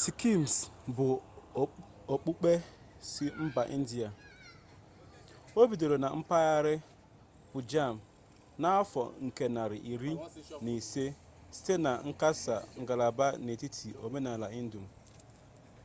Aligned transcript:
sikizm 0.00 0.58
bụ 0.96 1.06
okpukpe 2.14 2.52
si 3.10 3.24
mba 3.44 3.62
india 3.76 4.08
o 5.60 5.62
bidoro 5.70 5.96
na 6.02 6.08
mpaghara 6.20 6.74
pụnjab 7.50 7.94
n'ahọ 8.60 9.02
nke 9.26 9.44
narị 9.54 9.78
iri 9.92 10.12
na 10.64 10.70
ise 10.78 11.04
site 11.54 11.74
na 11.84 11.92
nkesa 12.08 12.56
ngalaba 12.80 13.26
n'etiti 13.44 13.88
omenala 14.04 14.46
hindu 14.54 14.80